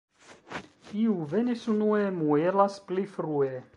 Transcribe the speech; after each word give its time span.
Kiu 0.87 1.13
venis 1.33 1.65
unue, 1.73 2.01
muelas 2.23 2.79
pli 2.89 3.05
frue. 3.19 3.53